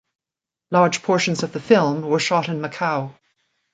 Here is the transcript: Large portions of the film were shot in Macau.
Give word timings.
Large 0.71 1.03
portions 1.03 1.43
of 1.43 1.51
the 1.51 1.59
film 1.59 2.01
were 2.01 2.17
shot 2.19 2.49
in 2.49 2.59
Macau. 2.59 3.13